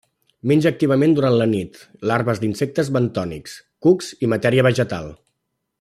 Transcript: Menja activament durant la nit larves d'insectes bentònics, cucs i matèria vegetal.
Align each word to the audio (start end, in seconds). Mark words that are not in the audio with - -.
Menja 0.51 0.69
activament 0.69 1.13
durant 1.19 1.35
la 1.41 1.47
nit 1.51 1.77
larves 2.13 2.41
d'insectes 2.45 2.91
bentònics, 2.97 3.55
cucs 3.87 4.11
i 4.25 4.31
matèria 4.35 4.67
vegetal. 4.71 5.13